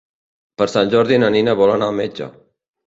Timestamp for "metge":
2.05-2.35